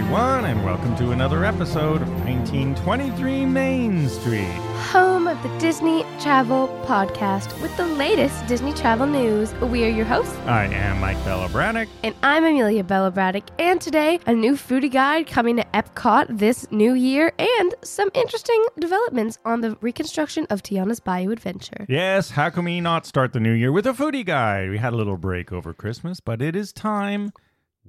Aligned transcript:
Everyone, 0.00 0.46
and 0.46 0.64
welcome 0.64 0.96
to 0.96 1.10
another 1.10 1.44
episode 1.44 2.00
of 2.00 2.08
1923 2.24 3.44
Main 3.44 4.08
Street. 4.08 4.48
home 4.90 5.28
of 5.28 5.40
the 5.42 5.58
Disney 5.58 6.04
Travel 6.18 6.68
Podcast 6.86 7.60
with 7.60 7.76
the 7.76 7.86
latest 7.86 8.46
Disney 8.46 8.72
travel 8.72 9.06
news. 9.06 9.52
We 9.56 9.84
are 9.84 9.90
your 9.90 10.06
hosts, 10.06 10.34
I 10.46 10.64
am 10.64 11.00
Mike 11.00 11.22
Bella 11.22 11.50
Braddock. 11.50 11.86
and 12.02 12.14
I'm 12.22 12.44
Amelia 12.44 12.82
Bella 12.82 13.10
Braddock. 13.10 13.44
And 13.58 13.78
today, 13.78 14.18
a 14.26 14.32
new 14.32 14.54
foodie 14.54 14.90
guide 14.90 15.26
coming 15.26 15.56
to 15.56 15.64
Epcot 15.74 16.38
this 16.38 16.66
new 16.72 16.94
year, 16.94 17.34
and 17.38 17.74
some 17.84 18.10
interesting 18.14 18.64
developments 18.78 19.38
on 19.44 19.60
the 19.60 19.76
reconstruction 19.82 20.46
of 20.48 20.62
Tiana's 20.62 21.00
Bayou 21.00 21.30
Adventure. 21.30 21.84
Yes, 21.90 22.30
how 22.30 22.48
can 22.48 22.64
we 22.64 22.80
not 22.80 23.04
start 23.04 23.34
the 23.34 23.40
new 23.40 23.52
year 23.52 23.70
with 23.70 23.86
a 23.86 23.92
foodie 23.92 24.24
guide? 24.24 24.70
We 24.70 24.78
had 24.78 24.94
a 24.94 24.96
little 24.96 25.18
break 25.18 25.52
over 25.52 25.74
Christmas, 25.74 26.20
but 26.20 26.40
it 26.40 26.56
is 26.56 26.72
time 26.72 27.34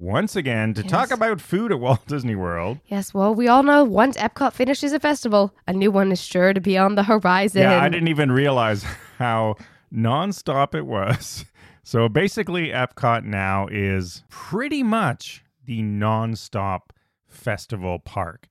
once 0.02 0.34
again 0.34 0.74
to 0.74 0.82
Yes. 0.82 0.90
talk 0.90 1.10
about 1.12 1.40
food 1.40 1.70
at 1.70 1.78
Walt 1.78 2.04
Disney 2.06 2.34
World. 2.34 2.78
Yes, 2.86 3.14
well, 3.14 3.34
we 3.34 3.46
all 3.46 3.62
know 3.62 3.84
once 3.84 4.16
Epcot 4.16 4.52
finishes 4.52 4.92
a 4.92 4.98
festival, 5.00 5.54
a 5.68 5.72
new 5.72 5.90
one 5.92 6.10
is 6.10 6.20
sure 6.20 6.52
to 6.52 6.60
be 6.60 6.76
on 6.76 6.96
the 6.96 7.04
horizon. 7.04 7.62
Yeah, 7.62 7.80
I 7.80 7.88
didn't 7.88 8.08
even 8.08 8.32
realize 8.32 8.82
how 9.18 9.54
nonstop 9.94 10.74
it 10.74 10.86
was. 10.86 11.44
So 11.84 12.08
basically, 12.08 12.68
Epcot 12.68 13.24
now 13.24 13.66
is 13.68 14.22
pretty 14.28 14.84
much 14.84 15.42
the 15.64 15.82
nonstop 15.82 16.90
festival 17.26 17.98
park. 17.98 18.48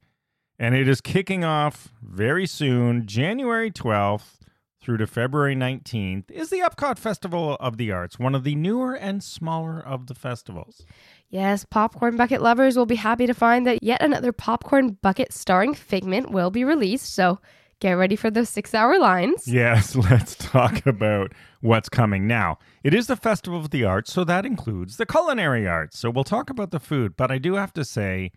And 0.59 0.75
it 0.75 0.85
is 0.89 0.99
kicking 0.99 1.45
off 1.45 1.93
very 2.03 2.45
soon, 2.45 3.05
January 3.07 3.71
12th 3.71 4.39
through 4.81 4.97
to 4.97 5.07
February 5.07 5.55
19th, 5.55 6.29
is 6.29 6.49
the 6.49 6.57
Epcot 6.59 6.97
Festival 6.99 7.55
of 7.61 7.77
the 7.77 7.89
Arts, 7.89 8.19
one 8.19 8.35
of 8.35 8.43
the 8.43 8.55
newer 8.55 8.95
and 8.95 9.23
smaller 9.23 9.79
of 9.79 10.07
the 10.07 10.13
festivals. 10.15 10.83
Yes, 11.31 11.63
popcorn 11.63 12.17
bucket 12.17 12.41
lovers 12.41 12.75
will 12.75 12.85
be 12.85 12.95
happy 12.95 13.25
to 13.25 13.33
find 13.33 13.65
that 13.65 13.81
yet 13.81 14.01
another 14.01 14.33
popcorn 14.33 14.97
bucket 15.01 15.31
starring 15.31 15.73
Figment 15.73 16.29
will 16.29 16.51
be 16.51 16.65
released. 16.65 17.13
So 17.13 17.39
get 17.79 17.93
ready 17.93 18.17
for 18.17 18.29
those 18.29 18.49
six 18.49 18.73
hour 18.73 18.99
lines. 18.99 19.47
Yes, 19.47 19.95
let's 20.11 20.35
talk 20.35 20.85
about 20.85 21.31
what's 21.61 21.87
coming 21.87 22.27
now. 22.27 22.59
It 22.83 22.93
is 22.93 23.07
the 23.07 23.15
Festival 23.15 23.57
of 23.57 23.69
the 23.69 23.85
Arts, 23.85 24.11
so 24.11 24.25
that 24.25 24.45
includes 24.45 24.97
the 24.97 25.05
culinary 25.05 25.65
arts. 25.65 25.97
So 25.97 26.09
we'll 26.09 26.25
talk 26.25 26.49
about 26.49 26.71
the 26.71 26.81
food, 26.81 27.15
but 27.15 27.31
I 27.31 27.37
do 27.37 27.55
have 27.55 27.71
to 27.73 27.85
say 27.85 28.33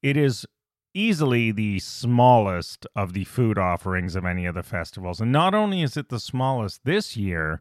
it 0.00 0.16
is 0.16 0.46
easily 0.94 1.50
the 1.50 1.80
smallest 1.80 2.86
of 2.94 3.12
the 3.12 3.24
food 3.24 3.58
offerings 3.58 4.14
of 4.14 4.24
any 4.24 4.46
of 4.46 4.54
the 4.54 4.62
festivals. 4.62 5.20
And 5.20 5.32
not 5.32 5.52
only 5.52 5.82
is 5.82 5.96
it 5.96 6.10
the 6.10 6.20
smallest 6.20 6.84
this 6.84 7.16
year, 7.16 7.60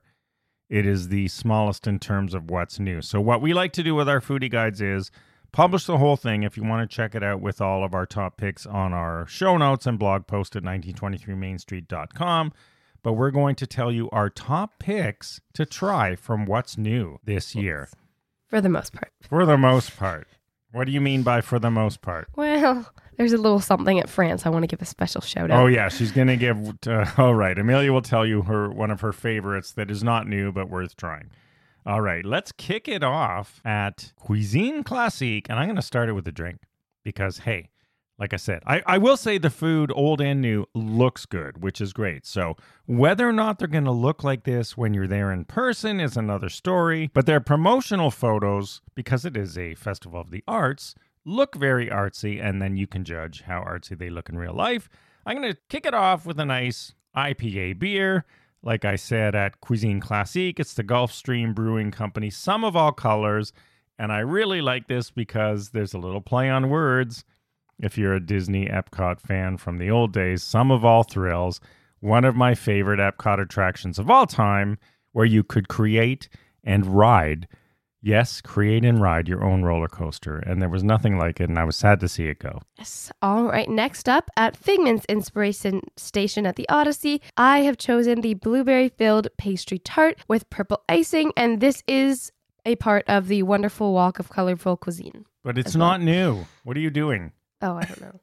it 0.69 0.85
is 0.85 1.09
the 1.09 1.27
smallest 1.27 1.87
in 1.87 1.99
terms 1.99 2.33
of 2.33 2.49
what's 2.49 2.79
new. 2.79 3.01
So 3.01 3.21
what 3.21 3.41
we 3.41 3.53
like 3.53 3.73
to 3.73 3.83
do 3.83 3.95
with 3.95 4.09
our 4.09 4.19
foodie 4.21 4.49
guides 4.51 4.81
is 4.81 5.11
publish 5.51 5.85
the 5.85 5.97
whole 5.97 6.17
thing 6.17 6.43
if 6.43 6.57
you 6.57 6.63
want 6.63 6.89
to 6.89 6.95
check 6.95 7.15
it 7.15 7.23
out 7.23 7.41
with 7.41 7.61
all 7.61 7.83
of 7.83 7.93
our 7.93 8.05
top 8.05 8.37
picks 8.37 8.65
on 8.65 8.93
our 8.93 9.25
show 9.27 9.57
notes 9.57 9.85
and 9.85 9.99
blog 9.99 10.27
post 10.27 10.55
at 10.55 10.63
1923mainstreet.com 10.63 12.51
but 13.05 13.13
we're 13.13 13.29
going 13.29 13.53
to 13.53 13.67
tell 13.67 13.91
you 13.91 14.09
our 14.09 14.31
top 14.31 14.79
picks 14.79 15.39
to 15.53 15.63
try 15.63 16.15
from 16.15 16.47
what's 16.47 16.75
new 16.75 17.19
this 17.23 17.53
year. 17.53 17.87
For 18.47 18.61
the 18.61 18.67
most 18.67 18.93
part. 18.93 19.11
for 19.21 19.45
the 19.45 19.59
most 19.59 19.95
part. 19.95 20.27
What 20.71 20.85
do 20.85 20.91
you 20.91 20.99
mean 20.99 21.21
by 21.21 21.41
for 21.41 21.59
the 21.59 21.69
most 21.69 22.01
part? 22.01 22.29
Well, 22.35 22.91
there's 23.17 23.33
a 23.33 23.37
little 23.37 23.59
something 23.59 23.99
at 23.99 24.09
France 24.09 24.45
I 24.45 24.49
want 24.49 24.63
to 24.63 24.67
give 24.67 24.81
a 24.81 24.85
special 24.85 25.21
shout 25.21 25.51
out. 25.51 25.63
oh 25.63 25.67
yeah 25.67 25.89
she's 25.89 26.11
gonna 26.11 26.37
give 26.37 26.57
uh, 26.87 27.05
all 27.17 27.35
right 27.35 27.57
amelia 27.57 27.91
will 27.91 28.01
tell 28.01 28.25
you 28.25 28.43
her 28.43 28.69
one 28.69 28.91
of 28.91 29.01
her 29.01 29.13
favorites 29.13 29.71
that 29.73 29.89
is 29.89 30.03
not 30.03 30.27
new 30.27 30.51
but 30.51 30.69
worth 30.69 30.95
trying 30.95 31.29
all 31.85 32.01
right 32.01 32.25
let's 32.25 32.51
kick 32.51 32.87
it 32.87 33.03
off 33.03 33.61
at 33.65 34.13
cuisine 34.19 34.83
classique 34.83 35.47
and 35.49 35.59
i'm 35.59 35.67
gonna 35.67 35.81
start 35.81 36.09
it 36.09 36.13
with 36.13 36.27
a 36.27 36.31
drink 36.31 36.59
because 37.03 37.39
hey 37.39 37.69
like 38.17 38.33
I 38.33 38.37
said, 38.37 38.63
I, 38.65 38.81
I 38.85 38.97
will 38.97 39.17
say 39.17 39.37
the 39.37 39.49
food, 39.49 39.91
old 39.93 40.21
and 40.21 40.39
new, 40.41 40.65
looks 40.73 41.25
good, 41.25 41.61
which 41.61 41.81
is 41.81 41.91
great. 41.91 42.25
So, 42.25 42.55
whether 42.85 43.27
or 43.27 43.33
not 43.33 43.59
they're 43.59 43.67
going 43.67 43.83
to 43.83 43.91
look 43.91 44.23
like 44.23 44.43
this 44.45 44.77
when 44.77 44.93
you're 44.93 45.07
there 45.07 45.33
in 45.33 45.43
person 45.43 45.99
is 45.99 46.15
another 46.15 46.47
story. 46.47 47.09
But 47.13 47.25
their 47.25 47.41
promotional 47.41 48.11
photos, 48.11 48.81
because 48.95 49.25
it 49.25 49.35
is 49.35 49.57
a 49.57 49.75
festival 49.75 50.21
of 50.21 50.31
the 50.31 50.43
arts, 50.47 50.95
look 51.25 51.55
very 51.55 51.87
artsy, 51.87 52.43
and 52.43 52.61
then 52.61 52.77
you 52.77 52.87
can 52.87 53.03
judge 53.03 53.41
how 53.41 53.61
artsy 53.61 53.97
they 53.97 54.09
look 54.09 54.29
in 54.29 54.37
real 54.37 54.53
life. 54.53 54.89
I'm 55.25 55.37
going 55.37 55.51
to 55.51 55.59
kick 55.69 55.85
it 55.85 55.93
off 55.93 56.25
with 56.25 56.39
a 56.39 56.45
nice 56.45 56.93
IPA 57.15 57.79
beer. 57.79 58.25
Like 58.61 58.85
I 58.85 58.95
said 58.95 59.35
at 59.35 59.61
Cuisine 59.61 59.99
Classique, 59.99 60.59
it's 60.59 60.73
the 60.73 60.83
Gulfstream 60.83 61.53
Brewing 61.53 61.91
Company, 61.91 62.29
Sum 62.29 62.63
of 62.63 62.75
All 62.75 62.91
Colors. 62.91 63.53
And 63.97 64.11
I 64.11 64.19
really 64.19 64.61
like 64.61 64.87
this 64.87 65.11
because 65.11 65.69
there's 65.69 65.93
a 65.93 65.99
little 65.99 66.21
play 66.21 66.49
on 66.49 66.69
words 66.69 67.23
if 67.79 67.97
you're 67.97 68.13
a 68.13 68.25
Disney 68.25 68.67
Epcot 68.67 69.19
fan 69.19 69.57
from 69.57 69.77
the 69.77 69.91
old 69.91 70.13
days, 70.13 70.43
Sum 70.43 70.71
of 70.71 70.85
All 70.85 71.03
Thrills, 71.03 71.59
one 71.99 72.25
of 72.25 72.35
my 72.35 72.55
favorite 72.55 72.99
Epcot 72.99 73.41
attractions 73.41 73.99
of 73.99 74.09
all 74.09 74.25
time, 74.25 74.77
where 75.11 75.25
you 75.25 75.43
could 75.43 75.67
create 75.67 76.29
and 76.63 76.85
ride. 76.85 77.47
Yes, 78.05 78.39
create 78.39 78.85
and 78.85 79.01
ride 79.01 79.27
your 79.27 79.43
own 79.43 79.63
roller 79.63 79.87
coaster. 79.87 80.37
And 80.37 80.61
there 80.61 80.69
was 80.69 80.83
nothing 80.83 81.17
like 81.17 81.39
it, 81.39 81.49
and 81.49 81.57
I 81.57 81.63
was 81.63 81.75
sad 81.75 81.99
to 82.01 82.07
see 82.07 82.27
it 82.27 82.37
go. 82.37 82.61
Yes. 82.77 83.11
All 83.23 83.45
right. 83.45 83.67
Next 83.67 84.07
up 84.07 84.29
at 84.37 84.55
Figment's 84.55 85.05
Inspiration 85.09 85.81
Station 85.97 86.45
at 86.45 86.55
the 86.55 86.69
Odyssey, 86.69 87.19
I 87.35 87.61
have 87.61 87.79
chosen 87.79 88.21
the 88.21 88.35
blueberry 88.35 88.89
filled 88.89 89.29
pastry 89.39 89.79
tart 89.79 90.19
with 90.27 90.47
purple 90.51 90.83
icing, 90.87 91.31
and 91.35 91.61
this 91.61 91.81
is 91.87 92.31
a 92.63 92.75
part 92.75 93.05
of 93.07 93.27
the 93.27 93.41
wonderful 93.41 93.91
walk 93.91 94.19
of 94.19 94.29
colorful 94.29 94.77
cuisine. 94.77 95.25
But 95.43 95.57
it's 95.57 95.75
well. 95.75 95.87
not 95.87 96.01
new. 96.03 96.45
What 96.63 96.77
are 96.77 96.81
you 96.81 96.91
doing? 96.91 97.31
Oh, 97.63 97.73
I 97.73 97.85
don't 97.85 98.01
know. 98.01 98.19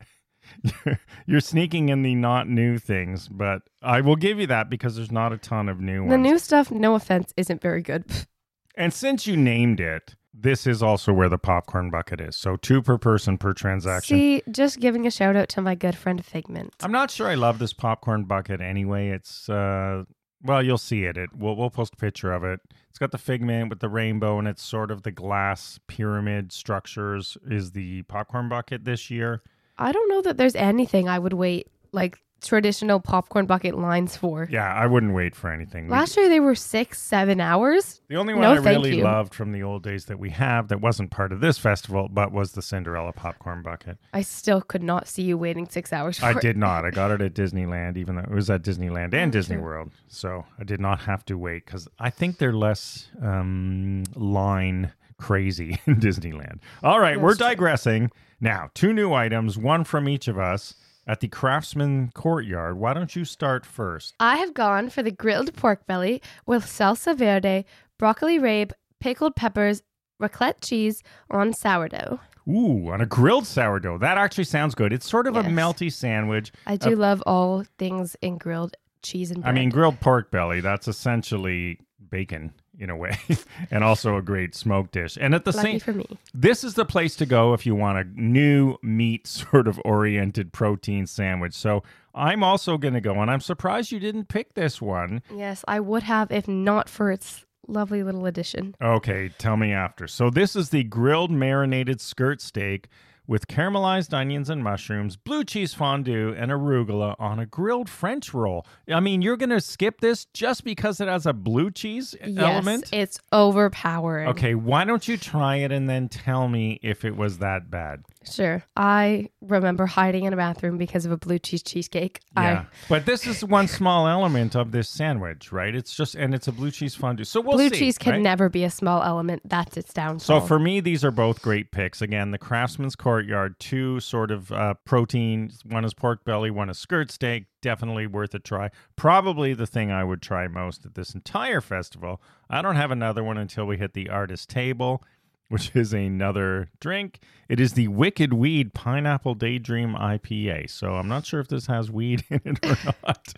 You're 1.26 1.40
sneaking 1.40 1.88
in 1.88 2.02
the 2.02 2.14
not 2.14 2.48
new 2.48 2.78
things, 2.78 3.26
but 3.26 3.62
I 3.82 4.00
will 4.00 4.16
give 4.16 4.38
you 4.38 4.46
that 4.46 4.70
because 4.70 4.94
there's 4.94 5.10
not 5.10 5.32
a 5.32 5.38
ton 5.38 5.68
of 5.68 5.80
new 5.80 6.02
the 6.02 6.10
ones. 6.16 6.22
new 6.22 6.38
stuff, 6.38 6.70
no 6.70 6.94
offense, 6.94 7.32
isn't 7.36 7.60
very 7.60 7.82
good. 7.82 8.04
And 8.74 8.92
since 8.92 9.26
you 9.26 9.36
named 9.36 9.80
it, 9.80 10.14
this 10.34 10.66
is 10.66 10.82
also 10.82 11.12
where 11.12 11.28
the 11.28 11.38
popcorn 11.38 11.90
bucket 11.90 12.20
is. 12.20 12.36
So 12.36 12.56
two 12.56 12.80
per 12.82 12.96
person 12.98 13.36
per 13.36 13.52
transaction. 13.52 14.16
See, 14.16 14.42
just 14.50 14.80
giving 14.80 15.06
a 15.06 15.10
shout 15.10 15.36
out 15.36 15.48
to 15.50 15.62
my 15.62 15.74
good 15.74 15.96
friend 15.96 16.24
Figment. 16.24 16.74
I'm 16.80 16.92
not 16.92 17.10
sure 17.10 17.28
I 17.28 17.34
love 17.34 17.58
this 17.58 17.72
popcorn 17.72 18.24
bucket 18.24 18.60
anyway. 18.60 19.10
It's 19.10 19.48
uh 19.48 20.04
well, 20.44 20.62
you'll 20.62 20.78
see 20.78 21.04
it. 21.04 21.16
It 21.16 21.30
we'll 21.36 21.54
we'll 21.54 21.70
post 21.70 21.94
a 21.94 21.96
picture 21.96 22.32
of 22.32 22.44
it. 22.44 22.60
It's 22.88 22.98
got 22.98 23.10
the 23.10 23.18
figment 23.18 23.68
with 23.68 23.80
the 23.80 23.88
rainbow 23.88 24.38
and 24.38 24.48
it's 24.48 24.62
sort 24.62 24.90
of 24.90 25.02
the 25.02 25.12
glass 25.12 25.78
pyramid 25.86 26.52
structures 26.52 27.36
is 27.50 27.72
the 27.72 28.02
popcorn 28.02 28.48
bucket 28.48 28.84
this 28.84 29.10
year. 29.10 29.42
I 29.78 29.92
don't 29.92 30.08
know 30.08 30.22
that 30.22 30.38
there's 30.38 30.56
anything 30.56 31.08
I 31.08 31.18
would 31.18 31.32
wait 31.34 31.68
like 31.92 32.18
traditional 32.46 33.00
popcorn 33.00 33.46
bucket 33.46 33.76
lines 33.76 34.16
for. 34.16 34.48
Yeah, 34.50 34.72
I 34.74 34.86
wouldn't 34.86 35.14
wait 35.14 35.34
for 35.34 35.50
anything. 35.50 35.88
Last 35.88 36.16
year 36.16 36.28
they 36.28 36.40
were 36.40 36.54
six, 36.54 37.00
seven 37.00 37.40
hours. 37.40 38.00
the 38.08 38.16
only 38.16 38.34
one 38.34 38.42
No, 38.42 38.52
I 38.52 38.56
really 38.56 38.96
you. 38.98 39.04
loved 39.04 39.34
from 39.34 39.52
the 39.52 39.62
old 39.62 39.82
days 39.82 40.06
that 40.06 40.18
we 40.18 40.30
have 40.30 40.68
that 40.68 40.80
wasn't 40.80 41.10
part 41.10 41.32
of 41.32 41.40
this 41.40 41.58
festival, 41.58 42.08
but 42.10 42.32
was 42.32 42.52
the 42.52 42.62
Cinderella 42.62 43.12
popcorn 43.12 43.62
bucket. 43.62 43.98
I 44.12 44.22
still 44.22 44.60
could 44.60 44.82
not 44.82 45.08
see 45.08 45.22
you 45.22 45.36
waiting 45.38 45.68
six 45.68 45.92
hours 45.92 46.18
for 46.18 46.26
I 46.26 46.30
it. 46.32 46.40
did 46.40 46.56
not. 46.56 46.84
I 46.84 46.90
got 46.90 47.10
it 47.10 47.20
at 47.20 47.34
Disneyland, 47.34 47.96
even 47.96 48.16
though 48.16 48.22
it 48.22 48.30
was 48.30 48.50
at 48.50 48.62
Disneyland 48.62 49.14
and 49.14 49.30
Oh, 49.30 49.30
Disney. 49.30 49.56
World. 49.56 49.90
So 50.08 50.44
I 50.58 50.64
did 50.64 50.80
not 50.80 51.00
have 51.00 51.24
to 51.26 51.38
wait 51.38 51.66
because 51.66 51.88
I 51.98 52.10
think 52.10 52.38
they're 52.38 52.52
less 52.52 53.08
um, 53.22 54.04
line 54.14 54.92
crazy 55.18 55.80
in 55.86 55.96
Disneyland. 56.00 56.58
All 56.82 56.98
right, 57.00 57.20
we're 57.20 57.30
That's 57.30 57.38
true. 57.38 57.46
digressing. 57.48 58.10
Now, 58.40 58.70
two 58.74 58.92
new 58.92 59.12
items, 59.12 59.56
one 59.56 59.84
from 59.84 60.08
each 60.08 60.26
of 60.26 60.36
us 60.38 60.74
at 61.06 61.20
the 61.20 61.28
Craftsman 61.28 62.10
Courtyard. 62.14 62.76
Why 62.78 62.94
don't 62.94 63.14
you 63.16 63.24
start 63.24 63.66
first? 63.66 64.14
I 64.20 64.36
have 64.36 64.54
gone 64.54 64.90
for 64.90 65.02
the 65.02 65.10
grilled 65.10 65.54
pork 65.54 65.86
belly 65.86 66.22
with 66.46 66.64
salsa 66.64 67.16
verde, 67.16 67.64
broccoli 67.98 68.38
rabe, 68.38 68.72
pickled 69.00 69.36
peppers, 69.36 69.82
raclette 70.20 70.60
cheese 70.60 71.02
on 71.30 71.52
sourdough. 71.52 72.20
Ooh, 72.48 72.90
on 72.90 73.00
a 73.00 73.06
grilled 73.06 73.46
sourdough. 73.46 73.98
That 73.98 74.18
actually 74.18 74.44
sounds 74.44 74.74
good. 74.74 74.92
It's 74.92 75.08
sort 75.08 75.26
of 75.26 75.36
a 75.36 75.42
melty 75.44 75.92
sandwich. 75.92 76.52
I 76.66 76.76
do 76.76 76.96
love 76.96 77.22
all 77.24 77.64
things 77.78 78.16
in 78.20 78.38
grilled 78.38 78.76
cheese 79.02 79.30
and 79.30 79.44
I 79.44 79.52
mean, 79.52 79.68
grilled 79.68 80.00
pork 80.00 80.30
belly, 80.30 80.60
that's 80.60 80.88
essentially 80.88 81.78
bacon 82.10 82.52
in 82.78 82.90
a 82.90 82.96
way, 82.96 83.18
and 83.70 83.84
also 83.84 84.16
a 84.16 84.22
great 84.22 84.54
smoke 84.54 84.90
dish. 84.90 85.18
And 85.20 85.34
at 85.34 85.44
the 85.44 85.52
lucky 85.52 85.72
same 85.72 85.80
for 85.80 85.92
me. 85.92 86.18
This 86.34 86.64
is 86.64 86.74
the 86.74 86.84
place 86.84 87.16
to 87.16 87.26
go 87.26 87.52
if 87.54 87.66
you 87.66 87.74
want 87.74 87.98
a 87.98 88.20
new 88.20 88.76
meat 88.82 89.26
sort 89.26 89.68
of 89.68 89.80
oriented 89.84 90.52
protein 90.52 91.06
sandwich. 91.06 91.54
So 91.54 91.82
I'm 92.14 92.42
also 92.42 92.78
going 92.78 92.94
to 92.94 93.00
go, 93.00 93.20
and 93.20 93.30
I'm 93.30 93.40
surprised 93.40 93.92
you 93.92 94.00
didn't 94.00 94.28
pick 94.28 94.54
this 94.54 94.80
one. 94.80 95.22
Yes, 95.34 95.64
I 95.68 95.80
would 95.80 96.02
have 96.02 96.30
if 96.30 96.48
not 96.48 96.88
for 96.88 97.10
its 97.10 97.44
lovely 97.68 98.02
little 98.02 98.26
addition. 98.26 98.74
Okay, 98.82 99.30
tell 99.38 99.56
me 99.56 99.72
after. 99.72 100.06
So 100.06 100.30
this 100.30 100.56
is 100.56 100.70
the 100.70 100.84
grilled 100.84 101.30
marinated 101.30 102.00
skirt 102.00 102.40
steak 102.40 102.88
with 103.26 103.46
caramelized 103.46 104.12
onions 104.12 104.50
and 104.50 104.62
mushrooms, 104.62 105.16
blue 105.16 105.44
cheese 105.44 105.74
fondue, 105.74 106.34
and 106.36 106.50
arugula 106.50 107.14
on 107.18 107.38
a 107.38 107.46
grilled 107.46 107.88
French 107.88 108.34
roll. 108.34 108.66
I 108.88 109.00
mean, 109.00 109.22
you're 109.22 109.36
going 109.36 109.50
to 109.50 109.60
skip 109.60 110.00
this 110.00 110.26
just 110.26 110.64
because 110.64 111.00
it 111.00 111.08
has 111.08 111.26
a 111.26 111.32
blue 111.32 111.70
cheese 111.70 112.14
element? 112.20 112.88
Yes, 112.92 113.02
it's 113.02 113.20
overpowering. 113.32 114.28
Okay, 114.28 114.54
why 114.54 114.84
don't 114.84 115.06
you 115.06 115.16
try 115.16 115.56
it 115.56 115.72
and 115.72 115.88
then 115.88 116.08
tell 116.08 116.48
me 116.48 116.80
if 116.82 117.04
it 117.04 117.16
was 117.16 117.38
that 117.38 117.70
bad? 117.70 118.04
Sure. 118.24 118.62
I 118.76 119.30
remember 119.40 119.86
hiding 119.86 120.24
in 120.24 120.32
a 120.32 120.36
bathroom 120.36 120.78
because 120.78 121.04
of 121.04 121.12
a 121.12 121.16
blue 121.16 121.38
cheese 121.38 121.62
cheesecake. 121.62 122.20
Yeah. 122.36 122.64
but 122.88 123.06
this 123.06 123.26
is 123.26 123.44
one 123.44 123.68
small 123.68 124.06
element 124.06 124.54
of 124.54 124.72
this 124.72 124.88
sandwich, 124.88 125.52
right? 125.52 125.74
It's 125.74 125.94
just, 125.94 126.14
and 126.14 126.34
it's 126.34 126.48
a 126.48 126.52
blue 126.52 126.70
cheese 126.70 126.94
fondue. 126.94 127.24
So 127.24 127.40
we'll 127.40 127.56
blue 127.56 127.68
see, 127.70 127.78
cheese 127.78 127.98
can 127.98 128.14
right? 128.14 128.22
never 128.22 128.48
be 128.48 128.64
a 128.64 128.70
small 128.70 129.02
element. 129.02 129.42
That's 129.44 129.76
its 129.76 129.92
downfall. 129.92 130.40
So 130.40 130.46
for 130.46 130.58
me, 130.58 130.80
these 130.80 131.04
are 131.04 131.10
both 131.10 131.42
great 131.42 131.70
picks. 131.70 132.00
Again, 132.02 132.30
the 132.30 132.38
Craftsman's 132.38 132.96
Courtyard, 133.12 133.60
two 133.60 134.00
sort 134.00 134.30
of 134.30 134.50
uh. 134.50 134.72
One 134.90 135.84
is 135.84 135.92
pork 135.92 136.24
belly, 136.24 136.50
one 136.50 136.70
is 136.70 136.78
skirt 136.78 137.10
steak. 137.10 137.44
Definitely 137.60 138.06
worth 138.06 138.34
a 138.34 138.38
try. 138.38 138.70
Probably 138.96 139.52
the 139.52 139.66
thing 139.66 139.90
I 139.90 140.02
would 140.02 140.22
try 140.22 140.48
most 140.48 140.86
at 140.86 140.94
this 140.94 141.14
entire 141.14 141.60
festival. 141.60 142.22
I 142.48 142.62
don't 142.62 142.76
have 142.76 142.90
another 142.90 143.22
one 143.22 143.36
until 143.36 143.66
we 143.66 143.76
hit 143.76 143.92
the 143.92 144.08
artist 144.08 144.48
table, 144.48 145.04
which 145.50 145.76
is 145.76 145.92
another 145.92 146.70
drink. 146.80 147.20
It 147.50 147.60
is 147.60 147.74
the 147.74 147.88
Wicked 147.88 148.32
Weed 148.32 148.72
Pineapple 148.72 149.34
Daydream 149.34 149.92
IPA. 149.92 150.70
So 150.70 150.94
I'm 150.94 151.08
not 151.08 151.26
sure 151.26 151.40
if 151.40 151.48
this 151.48 151.66
has 151.66 151.90
weed 151.90 152.24
in 152.30 152.40
it 152.46 152.64
or 152.64 152.94
not, 153.06 153.34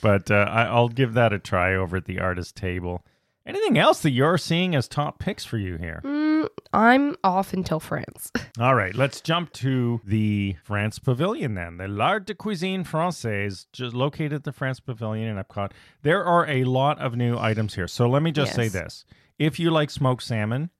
but 0.00 0.30
uh, 0.30 0.48
I, 0.50 0.62
I'll 0.62 0.88
give 0.88 1.12
that 1.12 1.34
a 1.34 1.38
try 1.38 1.74
over 1.74 1.98
at 1.98 2.06
the 2.06 2.18
artist 2.18 2.56
table. 2.56 3.04
Anything 3.48 3.78
else 3.78 4.00
that 4.02 4.10
you're 4.10 4.36
seeing 4.36 4.74
as 4.74 4.88
top 4.88 5.18
picks 5.18 5.42
for 5.42 5.56
you 5.56 5.76
here? 5.76 6.02
Mm, 6.04 6.27
I'm 6.72 7.16
off 7.24 7.52
until 7.52 7.80
France. 7.80 8.30
All 8.60 8.74
right, 8.74 8.94
let's 8.94 9.20
jump 9.20 9.52
to 9.54 10.00
the 10.04 10.56
France 10.62 10.98
Pavilion 10.98 11.54
then. 11.54 11.76
The 11.76 11.88
L'Art 11.88 12.26
de 12.26 12.34
Cuisine 12.34 12.84
Française, 12.84 13.66
just 13.72 13.94
located 13.94 14.32
at 14.32 14.44
the 14.44 14.52
France 14.52 14.80
Pavilion 14.80 15.28
in 15.28 15.42
Epcot. 15.42 15.72
There 16.02 16.24
are 16.24 16.46
a 16.48 16.64
lot 16.64 16.98
of 16.98 17.16
new 17.16 17.38
items 17.38 17.74
here. 17.74 17.88
So 17.88 18.08
let 18.08 18.22
me 18.22 18.32
just 18.32 18.54
say 18.54 18.68
this. 18.68 19.04
If 19.38 19.58
you 19.58 19.70
like 19.70 19.90
smoked 19.90 20.22
salmon, 20.22 20.70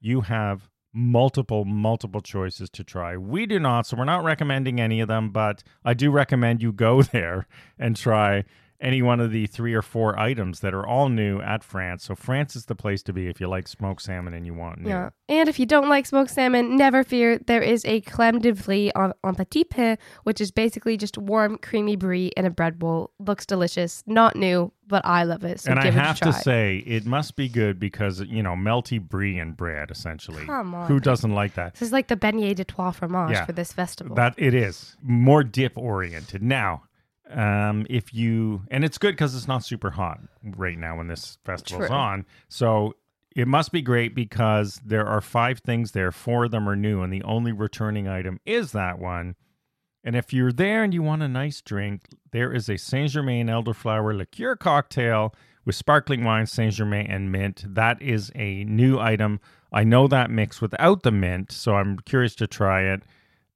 you 0.00 0.22
have 0.22 0.68
multiple, 0.92 1.64
multiple 1.64 2.20
choices 2.20 2.68
to 2.70 2.84
try. 2.84 3.16
We 3.16 3.46
do 3.46 3.58
not, 3.58 3.86
so 3.86 3.96
we're 3.96 4.04
not 4.04 4.24
recommending 4.24 4.80
any 4.80 5.00
of 5.00 5.08
them, 5.08 5.30
but 5.30 5.62
I 5.84 5.94
do 5.94 6.10
recommend 6.10 6.62
you 6.62 6.72
go 6.72 7.02
there 7.12 7.46
and 7.78 7.96
try 7.96 8.44
any 8.82 9.00
one 9.00 9.20
of 9.20 9.30
the 9.30 9.46
three 9.46 9.72
or 9.72 9.80
four 9.82 10.18
items 10.18 10.60
that 10.60 10.74
are 10.74 10.86
all 10.86 11.08
new 11.08 11.40
at 11.40 11.62
France. 11.64 12.04
So 12.04 12.14
France 12.14 12.56
is 12.56 12.66
the 12.66 12.74
place 12.74 13.02
to 13.04 13.12
be 13.12 13.28
if 13.28 13.40
you 13.40 13.46
like 13.48 13.68
smoked 13.68 14.02
salmon 14.02 14.34
and 14.34 14.44
you 14.44 14.52
want 14.54 14.80
new. 14.80 14.88
Yeah. 14.90 15.10
And 15.28 15.48
if 15.48 15.58
you 15.58 15.64
don't 15.66 15.88
like 15.88 16.04
smoked 16.04 16.30
salmon, 16.30 16.76
never 16.76 17.04
fear. 17.04 17.38
There 17.38 17.62
is 17.62 17.84
a 17.86 18.00
crème 18.02 18.42
de 18.42 18.52
brie 18.52 18.90
en, 18.94 19.12
en 19.24 19.34
petit 19.34 19.64
pain, 19.64 19.96
which 20.24 20.40
is 20.40 20.50
basically 20.50 20.96
just 20.96 21.16
warm, 21.16 21.56
creamy 21.58 21.96
brie 21.96 22.26
in 22.36 22.44
a 22.44 22.50
bread 22.50 22.78
bowl. 22.78 23.12
Looks 23.18 23.46
delicious. 23.46 24.02
Not 24.06 24.36
new, 24.36 24.72
but 24.86 25.06
I 25.06 25.22
love 25.24 25.44
it. 25.44 25.60
So 25.60 25.70
and 25.70 25.80
I 25.80 25.90
have 25.90 26.16
it 26.16 26.20
a 26.20 26.24
try. 26.24 26.32
to 26.32 26.38
say, 26.38 26.76
it 26.86 27.06
must 27.06 27.36
be 27.36 27.48
good 27.48 27.78
because 27.78 28.20
you 28.20 28.42
know 28.42 28.54
melty 28.54 29.00
brie 29.00 29.38
and 29.38 29.56
bread. 29.56 29.90
Essentially, 29.90 30.44
Come 30.44 30.74
on. 30.74 30.88
who 30.88 30.98
doesn't 31.00 31.32
like 31.34 31.54
that? 31.54 31.74
This 31.74 31.82
is 31.82 31.92
like 31.92 32.08
the 32.08 32.16
beignet 32.16 32.56
de 32.56 32.64
trois 32.64 32.90
fromage 32.90 33.32
Yeah. 33.32 33.46
for 33.46 33.52
this 33.52 33.72
festival. 33.72 34.16
That 34.16 34.34
it 34.36 34.54
is 34.54 34.96
more 35.02 35.44
dip 35.44 35.78
oriented. 35.78 36.42
Now, 36.42 36.82
um, 37.32 37.86
if 37.88 38.14
you 38.14 38.62
and 38.70 38.84
it's 38.84 38.98
good 38.98 39.12
because 39.12 39.34
it's 39.34 39.48
not 39.48 39.64
super 39.64 39.90
hot 39.90 40.20
right 40.56 40.78
now 40.78 40.96
when 40.96 41.08
this 41.08 41.38
festival's 41.44 41.88
True. 41.88 41.96
on. 41.96 42.26
So 42.48 42.94
it 43.34 43.48
must 43.48 43.72
be 43.72 43.82
great 43.82 44.14
because 44.14 44.80
there 44.84 45.06
are 45.06 45.20
five 45.20 45.60
things 45.60 45.92
there. 45.92 46.12
Four 46.12 46.44
of 46.44 46.50
them 46.50 46.68
are 46.68 46.76
new, 46.76 47.02
and 47.02 47.12
the 47.12 47.22
only 47.22 47.52
returning 47.52 48.08
item 48.08 48.40
is 48.44 48.72
that 48.72 48.98
one. 48.98 49.36
And 50.04 50.16
if 50.16 50.32
you're 50.32 50.52
there 50.52 50.82
and 50.82 50.92
you 50.92 51.02
want 51.02 51.22
a 51.22 51.28
nice 51.28 51.60
drink, 51.60 52.08
there 52.32 52.52
is 52.52 52.68
a 52.68 52.76
Saint 52.76 53.10
Germain 53.10 53.46
elderflower 53.46 54.16
liqueur 54.16 54.56
cocktail 54.56 55.34
with 55.64 55.76
sparkling 55.76 56.24
wine, 56.24 56.46
Saint 56.46 56.74
Germain, 56.74 57.06
and 57.06 57.30
mint. 57.30 57.64
That 57.66 58.02
is 58.02 58.32
a 58.34 58.64
new 58.64 58.98
item. 58.98 59.40
I 59.72 59.84
know 59.84 60.08
that 60.08 60.30
mix 60.30 60.60
without 60.60 61.02
the 61.02 61.12
mint, 61.12 61.52
so 61.52 61.76
I'm 61.76 61.98
curious 62.00 62.34
to 62.36 62.46
try 62.46 62.82
it. 62.82 63.02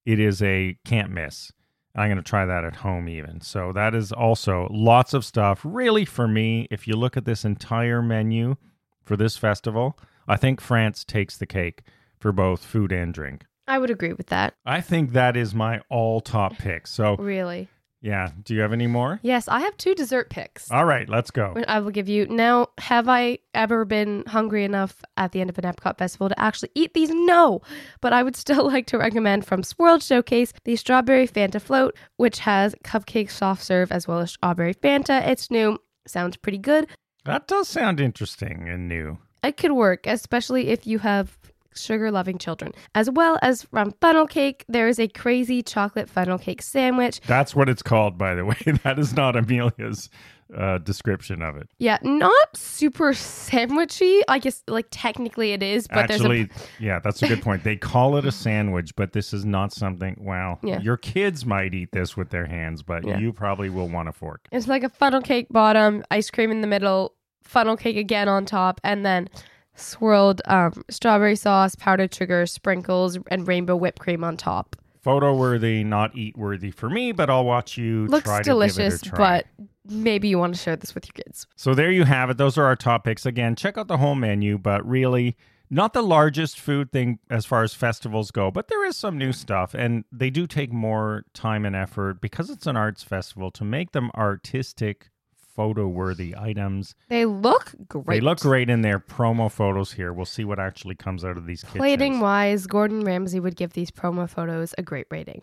It 0.04 0.20
is 0.20 0.40
a 0.40 0.78
can't 0.84 1.10
miss. 1.10 1.52
I'm 1.96 2.08
going 2.08 2.18
to 2.18 2.22
try 2.22 2.44
that 2.44 2.64
at 2.64 2.76
home 2.76 3.08
even. 3.08 3.40
So 3.40 3.72
that 3.72 3.94
is 3.94 4.12
also 4.12 4.68
lots 4.70 5.14
of 5.14 5.24
stuff. 5.24 5.60
Really, 5.64 6.04
for 6.04 6.28
me, 6.28 6.68
if 6.70 6.86
you 6.86 6.94
look 6.94 7.16
at 7.16 7.24
this 7.24 7.44
entire 7.44 8.02
menu 8.02 8.56
for 9.04 9.16
this 9.16 9.36
festival, 9.36 9.98
I 10.28 10.36
think 10.36 10.60
France 10.60 11.04
takes 11.04 11.36
the 11.36 11.46
cake 11.46 11.82
for 12.18 12.32
both 12.32 12.64
food 12.64 12.92
and 12.92 13.14
drink. 13.14 13.46
I 13.66 13.78
would 13.78 13.90
agree 13.90 14.12
with 14.12 14.26
that. 14.26 14.54
I 14.64 14.80
think 14.80 15.12
that 15.12 15.36
is 15.36 15.54
my 15.54 15.80
all 15.88 16.20
top 16.20 16.58
pick. 16.58 16.86
So, 16.86 17.16
Really. 17.16 17.68
Yeah. 18.00 18.30
Do 18.42 18.54
you 18.54 18.60
have 18.60 18.72
any 18.72 18.86
more? 18.86 19.18
Yes, 19.22 19.48
I 19.48 19.60
have 19.60 19.76
two 19.76 19.94
dessert 19.94 20.30
picks. 20.30 20.70
All 20.70 20.84
right, 20.84 21.08
let's 21.08 21.30
go. 21.30 21.54
I 21.66 21.80
will 21.80 21.90
give 21.90 22.08
you. 22.08 22.26
Now, 22.26 22.68
have 22.78 23.08
I 23.08 23.38
ever 23.54 23.84
been 23.84 24.24
hungry 24.26 24.64
enough 24.64 25.02
at 25.16 25.32
the 25.32 25.40
end 25.40 25.50
of 25.50 25.58
an 25.58 25.64
Epcot 25.64 25.98
festival 25.98 26.28
to 26.28 26.38
actually 26.40 26.70
eat 26.74 26.94
these? 26.94 27.10
No. 27.10 27.62
But 28.00 28.12
I 28.12 28.22
would 28.22 28.36
still 28.46 28.66
like 28.66 28.86
to 28.88 28.98
recommend 28.98 29.46
from 29.46 29.62
Swirl 29.62 29.98
Showcase 29.98 30.52
the 30.64 30.76
Strawberry 30.76 31.26
Fanta 31.26 31.60
Float, 31.60 31.96
which 32.16 32.40
has 32.40 32.74
cupcake 32.84 33.30
soft 33.30 33.62
serve 33.62 33.90
as 33.90 34.06
well 34.06 34.20
as 34.20 34.32
strawberry 34.32 34.74
Fanta. 34.74 35.26
It's 35.26 35.50
new. 35.50 35.78
Sounds 36.06 36.36
pretty 36.36 36.58
good. 36.58 36.86
That 37.24 37.48
does 37.48 37.68
sound 37.68 37.98
interesting 37.98 38.68
and 38.68 38.88
new. 38.88 39.18
It 39.42 39.56
could 39.56 39.72
work, 39.72 40.06
especially 40.06 40.68
if 40.68 40.86
you 40.86 41.00
have 41.00 41.36
sugar 41.76 42.10
loving 42.10 42.38
children. 42.38 42.72
As 42.94 43.10
well 43.10 43.38
as 43.42 43.62
from 43.62 43.92
funnel 44.00 44.26
cake, 44.26 44.64
there 44.68 44.88
is 44.88 44.98
a 44.98 45.08
crazy 45.08 45.62
chocolate 45.62 46.08
funnel 46.08 46.38
cake 46.38 46.62
sandwich. 46.62 47.20
That's 47.26 47.54
what 47.54 47.68
it's 47.68 47.82
called, 47.82 48.18
by 48.18 48.34
the 48.34 48.44
way. 48.44 48.56
That 48.84 48.98
is 48.98 49.14
not 49.14 49.36
Amelia's 49.36 50.08
uh, 50.56 50.78
description 50.78 51.42
of 51.42 51.56
it. 51.56 51.68
Yeah, 51.78 51.98
not 52.02 52.56
super 52.56 53.12
sandwichy. 53.12 54.20
I 54.28 54.38
guess 54.38 54.62
like 54.68 54.86
technically 54.90 55.52
it 55.52 55.62
is, 55.62 55.86
but 55.88 56.08
there's 56.08 56.20
a 56.20 56.24
Actually, 56.24 56.48
yeah, 56.78 57.00
that's 57.00 57.22
a 57.22 57.28
good 57.28 57.42
point. 57.42 57.64
They 57.64 57.76
call 57.76 58.16
it 58.16 58.24
a 58.24 58.32
sandwich, 58.46 58.94
but 58.96 59.12
this 59.12 59.32
is 59.32 59.44
not 59.44 59.72
something. 59.72 60.16
Wow, 60.20 60.58
Yeah. 60.62 60.80
your 60.80 60.96
kids 60.96 61.44
might 61.46 61.74
eat 61.74 61.90
this 61.92 62.16
with 62.16 62.30
their 62.30 62.46
hands, 62.46 62.82
but 62.82 63.04
Yeah. 63.04 63.18
you 63.18 63.32
probably 63.32 63.70
will 63.70 63.88
want 63.88 64.08
a 64.08 64.12
fork. 64.12 64.46
It's 64.52 64.68
like 64.68 64.84
a 64.84 64.88
funnel 64.88 65.20
cake 65.22 65.48
bottom, 65.50 66.04
ice 66.10 66.30
cream 66.30 66.50
in 66.50 66.60
the 66.60 66.66
middle, 66.68 67.14
funnel 67.42 67.76
cake 67.76 67.96
again 67.96 68.28
on 68.28 68.44
top, 68.44 68.80
and 68.84 69.04
then 69.04 69.28
swirled 69.76 70.42
um, 70.46 70.84
strawberry 70.90 71.36
sauce, 71.36 71.74
powdered 71.74 72.14
sugar, 72.14 72.46
sprinkles, 72.46 73.18
and 73.28 73.46
rainbow 73.46 73.76
whipped 73.76 74.00
cream 74.00 74.24
on 74.24 74.36
top. 74.36 74.76
Photo 75.02 75.36
worthy, 75.36 75.84
not 75.84 76.16
eat 76.16 76.36
worthy 76.36 76.70
for 76.72 76.90
me, 76.90 77.12
but 77.12 77.30
I'll 77.30 77.44
watch 77.44 77.78
you 77.78 78.06
Looks 78.06 78.24
try 78.24 78.42
delicious, 78.42 79.00
to 79.00 79.04
give 79.04 79.12
it 79.12 79.14
a 79.14 79.16
try. 79.16 79.42
but 79.56 79.66
maybe 79.88 80.26
you 80.28 80.38
want 80.38 80.54
to 80.54 80.60
share 80.60 80.74
this 80.74 80.94
with 80.96 81.06
your 81.06 81.24
kids. 81.24 81.46
So 81.54 81.74
there 81.74 81.92
you 81.92 82.04
have 82.04 82.28
it. 82.30 82.38
Those 82.38 82.58
are 82.58 82.64
our 82.64 82.74
topics. 82.74 83.24
Again, 83.24 83.54
check 83.54 83.78
out 83.78 83.86
the 83.86 83.98
whole 83.98 84.16
menu, 84.16 84.58
but 84.58 84.84
really 84.84 85.36
not 85.70 85.92
the 85.92 86.02
largest 86.02 86.58
food 86.58 86.90
thing 86.90 87.18
as 87.30 87.44
far 87.46 87.62
as 87.62 87.72
festivals 87.74 88.30
go, 88.32 88.50
but 88.50 88.66
there 88.68 88.84
is 88.84 88.96
some 88.96 89.16
new 89.18 89.32
stuff 89.32 89.74
and 89.74 90.04
they 90.12 90.30
do 90.30 90.46
take 90.46 90.72
more 90.72 91.24
time 91.34 91.64
and 91.64 91.74
effort 91.76 92.20
because 92.20 92.50
it's 92.50 92.66
an 92.66 92.76
arts 92.76 93.02
festival 93.04 93.50
to 93.52 93.64
make 93.64 93.92
them 93.92 94.10
artistic, 94.16 95.10
photo 95.56 95.88
worthy 95.88 96.36
items. 96.36 96.94
They 97.08 97.24
look 97.24 97.74
great. 97.88 98.06
They 98.06 98.20
look 98.20 98.38
great 98.40 98.70
in 98.70 98.82
their 98.82 99.00
promo 99.00 99.50
photos 99.50 99.90
here. 99.92 100.12
We'll 100.12 100.26
see 100.26 100.44
what 100.44 100.60
actually 100.60 100.94
comes 100.94 101.24
out 101.24 101.36
of 101.36 101.46
these 101.46 101.62
kitchens. 101.62 101.78
Plating 101.78 102.20
wise, 102.20 102.66
Gordon 102.66 103.00
Ramsay 103.00 103.40
would 103.40 103.56
give 103.56 103.72
these 103.72 103.90
promo 103.90 104.28
photos 104.28 104.74
a 104.78 104.82
great 104.82 105.06
rating. 105.10 105.42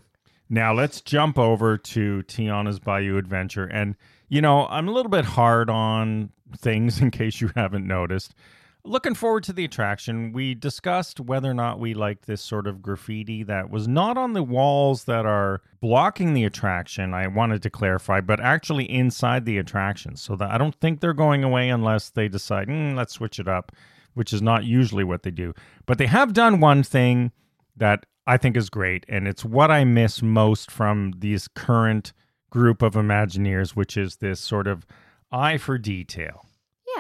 Now 0.49 0.73
let's 0.73 1.01
jump 1.01 1.39
over 1.39 1.77
to 1.77 2.23
Tiana's 2.27 2.79
Bayou 2.79 3.17
Adventure. 3.17 3.65
And, 3.65 3.95
you 4.29 4.39
know, 4.39 4.67
I'm 4.67 4.87
a 4.87 4.91
little 4.91 5.09
bit 5.09 5.25
hard 5.25 5.69
on 5.69 6.29
things 6.57 7.01
in 7.01 7.11
case 7.11 7.41
you 7.41 7.49
haven't 7.55 7.87
noticed. 7.87 8.35
Looking 8.85 9.15
forward 9.15 9.45
to 9.45 9.53
the 9.53 9.63
attraction. 9.63 10.33
We 10.33 10.55
discussed 10.55 11.21
whether 11.21 11.49
or 11.49 11.53
not 11.53 11.79
we 11.79 11.93
like 11.93 12.25
this 12.25 12.41
sort 12.41 12.67
of 12.67 12.81
graffiti 12.81 13.41
that 13.43 13.69
was 13.69 13.87
not 13.87 14.17
on 14.17 14.33
the 14.33 14.43
walls 14.43 15.05
that 15.05 15.25
are 15.25 15.61
blocking 15.79 16.33
the 16.33 16.43
attraction. 16.43 17.13
I 17.13 17.27
wanted 17.27 17.63
to 17.63 17.69
clarify, 17.69 18.19
but 18.19 18.41
actually 18.41 18.83
inside 18.91 19.45
the 19.45 19.57
attraction. 19.57 20.17
So 20.17 20.35
that 20.35 20.51
I 20.51 20.57
don't 20.57 20.75
think 20.75 20.99
they're 20.99 21.13
going 21.13 21.45
away 21.45 21.69
unless 21.69 22.09
they 22.09 22.27
decide, 22.27 22.67
"Hmm, 22.67 22.93
let's 22.93 23.13
switch 23.13 23.39
it 23.39 23.47
up, 23.47 23.71
which 24.15 24.33
is 24.33 24.41
not 24.41 24.65
usually 24.65 25.05
what 25.05 25.23
they 25.23 25.31
do. 25.31 25.53
But 25.85 25.97
they 25.97 26.07
have 26.07 26.33
done 26.33 26.59
one 26.59 26.83
thing 26.83 27.31
that 27.77 28.05
I 28.27 28.35
think 28.35 28.57
is 28.57 28.69
great, 28.69 29.05
and 29.07 29.29
it's 29.29 29.45
what 29.45 29.71
I 29.71 29.85
miss 29.85 30.21
most 30.21 30.69
from 30.69 31.13
these 31.19 31.47
current 31.47 32.11
group 32.49 32.81
of 32.81 32.95
Imagineers, 32.95 33.77
which 33.77 33.95
is 33.95 34.17
this 34.17 34.41
sort 34.41 34.67
of 34.67 34.85
eye 35.31 35.57
for 35.57 35.77
detail. 35.77 36.45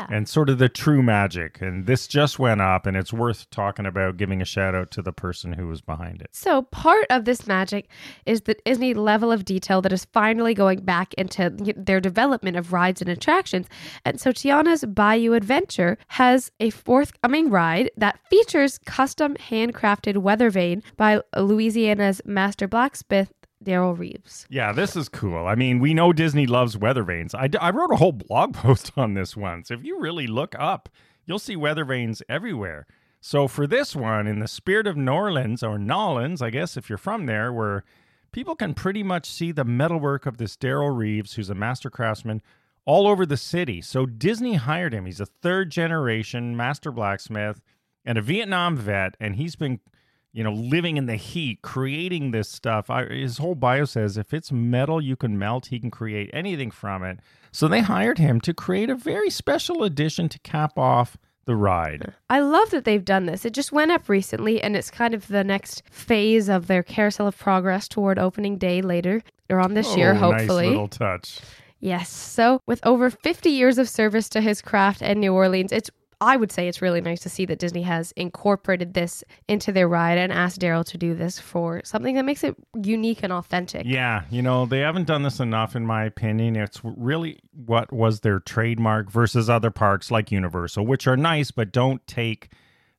Yeah. 0.09 0.15
and 0.15 0.27
sort 0.27 0.49
of 0.49 0.57
the 0.57 0.69
true 0.69 1.03
magic. 1.03 1.61
And 1.61 1.85
this 1.85 2.07
just 2.07 2.39
went 2.39 2.61
up, 2.61 2.85
and 2.85 2.95
it's 2.97 3.13
worth 3.13 3.49
talking 3.49 3.85
about, 3.85 4.17
giving 4.17 4.41
a 4.41 4.45
shout 4.45 4.75
out 4.75 4.91
to 4.91 5.01
the 5.01 5.13
person 5.13 5.53
who 5.53 5.67
was 5.67 5.81
behind 5.81 6.21
it. 6.21 6.29
So, 6.31 6.63
part 6.63 7.05
of 7.09 7.25
this 7.25 7.47
magic 7.47 7.89
is 8.25 8.41
the 8.41 8.55
Disney 8.65 8.93
level 8.93 9.31
of 9.31 9.45
detail 9.45 9.81
that 9.81 9.93
is 9.93 10.05
finally 10.05 10.53
going 10.53 10.81
back 10.81 11.13
into 11.15 11.49
their 11.75 11.99
development 11.99 12.57
of 12.57 12.73
rides 12.73 13.01
and 13.01 13.09
attractions. 13.09 13.67
And 14.05 14.19
so, 14.19 14.31
Tiana's 14.31 14.85
Bayou 14.85 15.33
Adventure 15.33 15.97
has 16.09 16.51
a 16.59 16.69
forthcoming 16.69 17.49
ride 17.49 17.91
that 17.97 18.19
features 18.29 18.79
custom 18.85 19.35
handcrafted 19.35 20.17
weather 20.17 20.49
vane 20.49 20.83
by 20.97 21.21
Louisiana's 21.37 22.21
master 22.25 22.67
blacksmith. 22.67 23.31
Daryl 23.63 23.97
Reeves. 23.97 24.45
Yeah, 24.49 24.71
this 24.71 24.95
is 24.95 25.09
cool. 25.09 25.47
I 25.47 25.55
mean, 25.55 25.79
we 25.79 25.93
know 25.93 26.13
Disney 26.13 26.45
loves 26.45 26.77
weather 26.77 27.03
vanes. 27.03 27.33
I, 27.33 27.47
d- 27.47 27.57
I 27.59 27.69
wrote 27.69 27.91
a 27.91 27.97
whole 27.97 28.11
blog 28.11 28.53
post 28.53 28.91
on 28.97 29.13
this 29.13 29.35
once. 29.35 29.71
If 29.71 29.83
you 29.83 29.99
really 29.99 30.27
look 30.27 30.55
up, 30.57 30.89
you'll 31.25 31.39
see 31.39 31.55
weather 31.55 31.85
vanes 31.85 32.21
everywhere. 32.27 32.85
So 33.21 33.47
for 33.47 33.65
this 33.65 33.95
one, 33.95 34.27
in 34.27 34.39
the 34.39 34.47
spirit 34.47 34.85
of 34.85 34.97
New 34.97 35.11
Orleans 35.11 35.63
or 35.63 35.77
Nawlins, 35.77 36.41
I 36.41 36.49
guess 36.49 36.75
if 36.75 36.89
you're 36.89 36.97
from 36.97 37.25
there, 37.25 37.53
where 37.53 37.85
people 38.33 38.55
can 38.55 38.73
pretty 38.73 39.01
much 39.03 39.29
see 39.29 39.53
the 39.53 39.63
metalwork 39.63 40.25
of 40.25 40.37
this 40.37 40.57
Daryl 40.57 40.95
Reeves, 40.95 41.35
who's 41.35 41.49
a 41.49 41.55
master 41.55 41.89
craftsman, 41.89 42.41
all 42.85 43.07
over 43.07 43.25
the 43.25 43.37
city. 43.37 43.81
So 43.81 44.05
Disney 44.05 44.55
hired 44.55 44.93
him. 44.93 45.05
He's 45.05 45.21
a 45.21 45.25
third 45.25 45.69
generation 45.69 46.57
master 46.57 46.91
blacksmith 46.91 47.61
and 48.03 48.17
a 48.17 48.21
Vietnam 48.21 48.75
vet, 48.75 49.15
and 49.21 49.37
he's 49.37 49.55
been 49.55 49.79
you 50.33 50.43
know, 50.43 50.51
living 50.51 50.97
in 50.97 51.05
the 51.05 51.15
heat, 51.15 51.61
creating 51.61 52.31
this 52.31 52.49
stuff. 52.49 52.89
I, 52.89 53.05
his 53.05 53.37
whole 53.37 53.55
bio 53.55 53.85
says 53.85 54.17
if 54.17 54.33
it's 54.33 54.51
metal 54.51 54.99
you 54.99 55.15
can 55.15 55.37
melt, 55.37 55.67
he 55.67 55.79
can 55.79 55.91
create 55.91 56.29
anything 56.33 56.71
from 56.71 57.03
it. 57.03 57.19
So 57.51 57.67
they 57.67 57.81
hired 57.81 58.17
him 58.17 58.41
to 58.41 58.53
create 58.53 58.89
a 58.89 58.95
very 58.95 59.29
special 59.29 59.83
edition 59.83 60.27
to 60.29 60.39
cap 60.39 60.77
off 60.77 61.17
the 61.45 61.55
ride. 61.55 62.13
I 62.29 62.39
love 62.39 62.71
that 62.71 62.83
they've 62.83 63.03
done 63.03 63.25
this. 63.27 63.45
It 63.45 63.53
just 63.53 63.71
went 63.71 63.91
up 63.91 64.09
recently, 64.09 64.61
and 64.61 64.75
it's 64.75 64.89
kind 64.89 65.13
of 65.13 65.27
the 65.27 65.43
next 65.43 65.83
phase 65.91 66.49
of 66.49 66.67
their 66.67 66.81
carousel 66.81 67.27
of 67.27 67.37
progress 67.37 67.87
toward 67.87 68.17
opening 68.17 68.57
day 68.57 68.81
later 68.81 69.21
or 69.49 69.59
on 69.59 69.73
this 69.73 69.95
year, 69.95 70.13
Oh, 70.13 70.31
hopefully. 70.31 70.65
Nice 70.65 70.71
little 70.71 70.87
touch. 70.87 71.39
Yes. 71.79 72.09
So, 72.09 72.61
with 72.65 72.79
over 72.85 73.09
50 73.09 73.49
years 73.49 73.77
of 73.77 73.89
service 73.89 74.29
to 74.29 74.41
his 74.41 74.61
craft 74.61 75.01
and 75.01 75.19
New 75.19 75.33
Orleans, 75.33 75.73
it's 75.73 75.91
I 76.23 76.37
would 76.37 76.51
say 76.51 76.67
it's 76.67 76.81
really 76.81 77.01
nice 77.01 77.19
to 77.21 77.29
see 77.29 77.45
that 77.45 77.59
Disney 77.59 77.81
has 77.81 78.13
incorporated 78.13 78.93
this 78.93 79.23
into 79.49 79.71
their 79.71 79.87
ride 79.87 80.17
and 80.17 80.31
asked 80.31 80.61
Daryl 80.61 80.85
to 80.85 80.97
do 80.97 81.13
this 81.13 81.37
for 81.37 81.81
something 81.83 82.15
that 82.15 82.23
makes 82.23 82.43
it 82.43 82.55
unique 82.81 83.23
and 83.23 83.33
authentic. 83.33 83.85
Yeah, 83.85 84.23
you 84.29 84.41
know, 84.41 84.65
they 84.65 84.79
haven't 84.79 85.05
done 85.05 85.23
this 85.23 85.39
enough, 85.39 85.75
in 85.75 85.85
my 85.85 86.05
opinion. 86.05 86.55
It's 86.55 86.79
really 86.83 87.39
what 87.51 87.91
was 87.91 88.21
their 88.21 88.39
trademark 88.39 89.11
versus 89.11 89.49
other 89.49 89.69
parks 89.69 90.11
like 90.11 90.31
Universal, 90.31 90.85
which 90.85 91.07
are 91.07 91.17
nice, 91.17 91.51
but 91.51 91.71
don't 91.73 92.05
take 92.07 92.49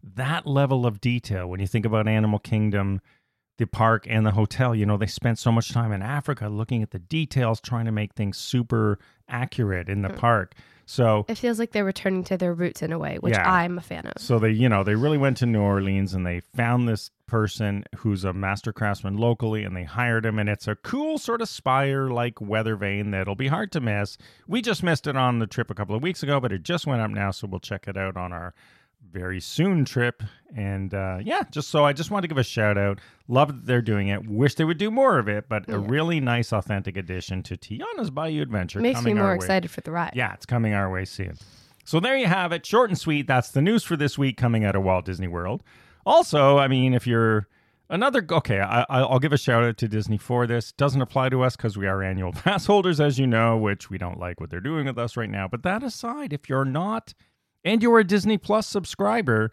that 0.03 0.47
level 0.47 0.87
of 0.87 1.01
detail. 1.01 1.49
When 1.49 1.61
you 1.61 1.67
think 1.67 1.87
about 1.87 2.07
Animal 2.07 2.39
Kingdom, 2.39 3.01
the 3.57 3.67
park, 3.67 4.07
and 4.09 4.27
the 4.27 4.33
hotel, 4.33 4.75
you 4.75 4.85
know, 4.85 4.97
they 4.97 5.07
spent 5.07 5.39
so 5.39 5.51
much 5.51 5.73
time 5.73 5.93
in 5.93 6.03
Africa 6.03 6.49
looking 6.49 6.83
at 6.83 6.91
the 6.91 6.99
details, 6.99 7.61
trying 7.61 7.87
to 7.87 7.93
make 7.93 8.13
things 8.15 8.37
super 8.37 8.99
accurate 9.29 9.89
in 9.89 10.03
the 10.03 10.09
mm. 10.11 10.17
park. 10.17 10.55
So, 10.87 11.25
It 11.29 11.39
feels 11.39 11.59
like 11.59 11.73
they're 11.73 11.85
returning 11.85 12.25
to 12.25 12.37
their 12.37 12.53
roots 12.55 12.83
in 12.83 12.93
a 12.93 12.99
way, 12.99 13.17
which 13.21 13.33
Yeah. 13.35 13.51
I'm 13.51 13.79
a 13.79 13.81
fan 13.81 14.07
of. 14.07 14.21
so 14.21 14.39
they, 14.39 14.51
you 14.51 14.69
know, 14.69 14.85
they 14.85 14.95
really 14.95 15.19
went 15.19 15.37
to 15.39 15.47
New 15.47 15.61
Orleans 15.63 16.13
and 16.15 16.27
they 16.27 16.41
found 16.41 16.89
this 16.89 17.11
person 17.27 17.85
who's 17.97 18.23
a 18.25 18.33
master 18.35 18.73
craftsman 18.73 19.17
locally 19.17 19.65
and 19.65 19.75
they 19.75 19.85
hired 19.85 20.27
him 20.27 20.39
and 20.39 20.49
it's 20.49 20.69
a 20.69 20.75
cool 20.77 21.17
sort 21.17 21.41
of 21.41 21.49
spire 21.49 22.09
like 22.11 22.39
weather 22.41 22.77
vane 22.77 23.11
that'll 23.13 23.35
be 23.35 23.49
hard 23.49 23.73
to 23.73 23.81
miss. 23.81 24.19
We 24.47 24.61
just 24.61 24.83
missed 24.83 25.07
it 25.07 25.17
on 25.17 25.39
the 25.39 25.47
trip 25.47 25.71
a 25.71 25.75
couple 25.75 25.97
of 25.97 26.03
weeks 26.03 26.23
ago, 26.23 26.39
but 26.39 26.53
it 26.53 26.63
just 26.63 26.87
went 26.87 27.01
up 27.01 27.11
now, 27.11 27.31
so 27.31 27.47
we'll 27.47 27.61
check 27.61 27.89
it 27.89 27.97
out 27.97 28.17
on 28.19 28.33
our 28.33 28.55
very 29.11 29.41
soon 29.41 29.85
trip. 29.85 30.23
And 30.57 30.95
uh, 30.95 31.19
yeah, 31.23 31.43
just 31.51 31.69
so 31.69 31.85
I 31.85 31.93
just 31.93 32.11
want 32.11 32.23
to 32.23 32.29
give 32.29 32.39
a 32.39 32.45
shout 32.45 32.79
out. 32.79 33.01
Love 33.29 33.49
that 33.49 33.67
they're 33.67 33.83
doing 33.83 34.09
it. 34.09 34.29
Wish 34.29 34.55
they 34.55 34.65
would 34.65 34.79
do 34.79 34.91
more 34.91 35.19
of 35.19 35.29
it, 35.29 35.49
but 35.49 35.69
a 35.69 35.79
really 35.79 36.21
nice, 36.21 36.53
authentic 36.53 36.97
addition 36.97 37.43
to 37.45 37.57
Tiana's 37.57 38.11
Bayou 38.11 38.43
Adventure. 38.43 38.81
Makes 38.81 39.03
me 39.03 39.15
more 39.15 39.25
our 39.25 39.31
way. 39.33 39.37
excited 39.37 39.71
for 39.71 39.81
the 39.81 39.91
ride. 39.91 40.13
Yeah, 40.15 40.33
it's 40.35 40.47
coming 40.47 40.75
our 40.75 40.91
way 40.91 41.05
soon. 41.05 41.37
So 41.85 42.01
there 42.01 42.17
you 42.17 42.27
have 42.27 42.53
it, 42.53 42.65
short 42.65 42.91
and 42.91 42.99
sweet. 42.99 43.27
That's 43.27 43.51
the 43.51 43.61
news 43.63 43.85
for 43.85 43.97
this 43.97 44.17
week 44.17 44.37
coming 44.37 44.65
out 44.65 44.75
of 44.77 44.83
Walt 44.83 45.05
Disney 45.05 45.29
World. 45.29 45.63
Also, 46.07 46.59
I 46.59 46.69
mean, 46.69 46.95
if 46.95 47.07
you're 47.07 47.49
another 47.91 48.25
okay, 48.31 48.61
I, 48.61 48.83
I- 48.83 49.03
I'll 49.03 49.19
give 49.19 49.33
a 49.33 49.39
shout 49.39 49.65
out 49.65 49.77
to 49.79 49.89
Disney 49.89 50.19
for 50.19 50.47
this. 50.47 50.73
Doesn't 50.73 51.03
apply 51.03 51.29
to 51.31 51.43
us 51.43 51.57
because 51.57 51.77
we 51.77 51.87
are 51.87 52.03
annual 52.03 52.33
pass 52.45 52.67
holders, 52.67 53.01
as 53.01 53.19
you 53.19 53.27
know, 53.27 53.57
which 53.57 53.91
we 53.91 53.99
don't 53.99 54.19
like 54.19 54.41
what 54.41 54.51
they're 54.51 54.61
doing 54.61 54.87
with 54.87 54.99
us 54.99 55.17
right 55.17 55.31
now. 55.31 55.49
But 55.49 55.63
that 55.65 55.83
aside, 55.83 56.33
if 56.33 56.49
you're 56.49 56.65
not, 56.65 57.13
and 57.65 57.83
you're 57.83 57.99
a 57.99 58.05
Disney 58.05 58.39
Plus 58.39 58.67
subscriber, 58.67 59.51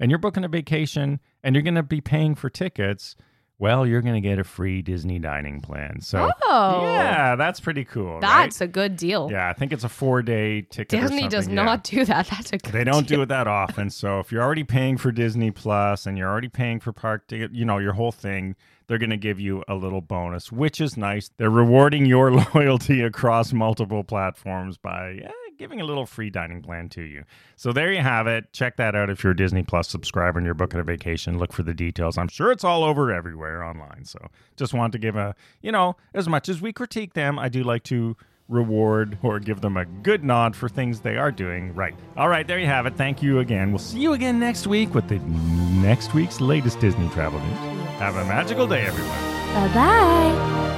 and 0.00 0.10
you're 0.10 0.18
booking 0.18 0.44
a 0.44 0.48
vacation, 0.48 1.20
and 1.42 1.54
you're 1.54 1.62
going 1.62 1.74
to 1.74 1.82
be 1.82 2.00
paying 2.00 2.34
for 2.34 2.50
tickets. 2.50 3.16
Well, 3.56 3.86
you're 3.86 4.02
going 4.02 4.20
to 4.20 4.20
get 4.20 4.40
a 4.40 4.44
free 4.44 4.82
Disney 4.82 5.20
dining 5.20 5.60
plan. 5.60 6.00
So, 6.00 6.28
Oh. 6.42 6.82
yeah, 6.82 7.36
that's 7.36 7.60
pretty 7.60 7.84
cool. 7.84 8.14
right? 8.14 8.20
That's 8.20 8.60
a 8.60 8.66
good 8.66 8.96
deal. 8.96 9.28
Yeah, 9.30 9.48
I 9.48 9.52
think 9.52 9.72
it's 9.72 9.84
a 9.84 9.88
four 9.88 10.22
day 10.22 10.62
ticket. 10.62 10.98
or 10.98 11.02
Disney 11.02 11.28
does 11.28 11.46
yeah. 11.46 11.54
not 11.62 11.84
do 11.84 12.04
that. 12.04 12.26
That's 12.30 12.52
a 12.52 12.58
good 12.58 12.72
They 12.72 12.82
don't 12.82 13.06
deal. 13.06 13.18
do 13.18 13.22
it 13.22 13.26
that 13.26 13.46
often. 13.46 13.90
So 13.90 14.18
if 14.18 14.32
you're 14.32 14.42
already 14.42 14.64
paying 14.64 14.96
for 14.98 15.12
Disney 15.12 15.52
Plus 15.52 16.04
and 16.04 16.18
you're 16.18 16.28
already 16.28 16.48
paying 16.48 16.80
for 16.80 16.92
park 16.92 17.28
ticket, 17.28 17.52
you 17.54 17.64
know, 17.64 17.78
your 17.78 17.92
whole 17.92 18.10
thing, 18.12 18.56
they're 18.88 18.98
going 18.98 19.10
to 19.10 19.16
give 19.16 19.38
you 19.38 19.62
a 19.68 19.76
little 19.76 20.00
bonus, 20.00 20.50
which 20.50 20.80
is 20.80 20.96
nice. 20.96 21.30
They're 21.36 21.48
rewarding 21.48 22.06
your 22.06 22.32
loyalty 22.54 23.02
across 23.02 23.52
multiple 23.52 24.02
platforms 24.02 24.76
by 24.78 25.20
eh, 25.24 25.30
giving 25.58 25.80
a 25.80 25.84
little 25.84 26.06
free 26.06 26.30
dining 26.30 26.62
plan 26.62 26.88
to 26.90 27.02
you. 27.02 27.24
So 27.56 27.72
there 27.72 27.92
you 27.92 28.00
have 28.00 28.26
it. 28.26 28.52
Check 28.52 28.76
that 28.76 28.94
out 28.94 29.10
if 29.10 29.22
you're 29.22 29.32
a 29.32 29.36
Disney 29.36 29.62
Plus 29.62 29.88
subscriber 29.88 30.38
and 30.38 30.44
you're 30.44 30.54
booking 30.54 30.80
a 30.80 30.84
vacation. 30.84 31.38
Look 31.38 31.52
for 31.52 31.62
the 31.62 31.74
details. 31.74 32.18
I'm 32.18 32.28
sure 32.28 32.50
it's 32.50 32.64
all 32.64 32.84
over 32.84 33.12
everywhere 33.12 33.64
online. 33.64 34.04
So 34.04 34.18
just 34.56 34.74
want 34.74 34.92
to 34.92 34.98
give 34.98 35.16
a, 35.16 35.34
you 35.62 35.72
know, 35.72 35.96
as 36.14 36.28
much 36.28 36.48
as 36.48 36.60
we 36.60 36.72
critique 36.72 37.14
them, 37.14 37.38
I 37.38 37.48
do 37.48 37.62
like 37.62 37.84
to 37.84 38.16
reward 38.48 39.18
or 39.22 39.40
give 39.40 39.60
them 39.60 39.76
a 39.76 39.84
good 39.84 40.22
nod 40.22 40.54
for 40.54 40.68
things 40.68 41.00
they 41.00 41.16
are 41.16 41.30
doing 41.30 41.74
right. 41.74 41.94
All 42.16 42.28
right, 42.28 42.46
there 42.46 42.58
you 42.58 42.66
have 42.66 42.86
it. 42.86 42.94
Thank 42.96 43.22
you 43.22 43.38
again. 43.38 43.70
We'll 43.70 43.78
see 43.78 44.00
you 44.00 44.12
again 44.12 44.38
next 44.38 44.66
week 44.66 44.94
with 44.94 45.08
the 45.08 45.18
next 45.18 46.14
week's 46.14 46.40
latest 46.40 46.80
Disney 46.80 47.08
travel 47.08 47.40
news. 47.40 47.58
Have 47.98 48.16
a 48.16 48.24
magical 48.24 48.66
day, 48.66 48.82
everyone. 48.82 49.18
Bye 49.54 49.74
bye. 49.74 50.73